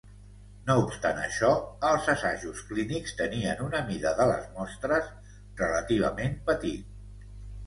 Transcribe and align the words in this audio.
No 0.67 0.75
obstant 0.83 1.19
això, 1.25 1.51
els 1.89 2.07
assajos 2.13 2.63
clínics 2.69 3.13
tenien 3.19 3.61
una 3.67 3.83
mida 3.91 4.15
de 4.21 4.27
les 4.31 4.49
mostres 4.57 5.13
relativament 5.61 6.35
petit. 6.51 7.31